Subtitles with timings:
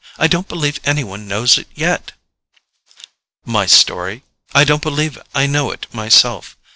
[0.17, 2.13] I don't believe any one knows it yet."
[3.45, 6.57] "My story?—I don't believe I know it myself.